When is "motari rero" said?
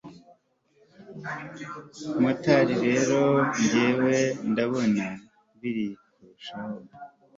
2.21-3.19